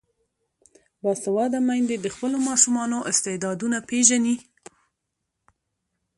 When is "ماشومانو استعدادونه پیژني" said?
2.47-4.35